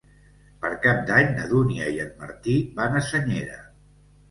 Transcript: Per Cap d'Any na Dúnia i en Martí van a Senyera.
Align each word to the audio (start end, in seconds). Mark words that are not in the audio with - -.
Per 0.63 0.71
Cap 0.85 1.03
d'Any 1.09 1.29
na 1.35 1.45
Dúnia 1.51 1.91
i 1.97 2.01
en 2.07 2.11
Martí 2.23 2.57
van 2.83 2.99
a 2.99 3.05
Senyera. 3.13 3.63